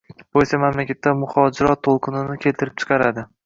bu 0.37 0.41
esa 0.45 0.59
mamlakatda 0.63 1.13
muhojirot 1.19 1.85
to‘lqinini 1.91 2.41
keltirib 2.47 2.85
chiqardi. 2.85 3.31